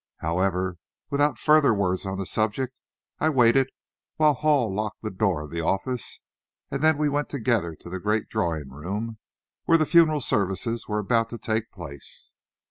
However, 0.21 0.77
without 1.11 1.37
further 1.37 1.75
words 1.75 2.07
on 2.07 2.17
the 2.17 2.25
subject, 2.25 2.73
I 3.19 3.29
waited 3.29 3.69
while 4.15 4.33
Hall 4.33 4.73
locked 4.73 5.03
the 5.03 5.11
door 5.11 5.43
of 5.43 5.51
the 5.51 5.61
office, 5.61 6.21
and 6.71 6.81
then 6.81 6.97
we 6.97 7.07
went 7.07 7.29
together 7.29 7.75
to 7.75 7.87
the 7.87 7.99
great 7.99 8.27
drawing 8.27 8.71
room, 8.71 9.19
where 9.65 9.77
the 9.77 9.85
funeral 9.85 10.21
services 10.21 10.87
were 10.87 10.97
about 10.97 11.29
to 11.29 11.37
take 11.37 11.69
place. 11.69 12.33